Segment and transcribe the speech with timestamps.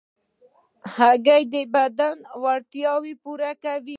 [0.95, 2.17] هګۍ د بدن
[2.51, 3.89] اړتیاوې پوره کوي.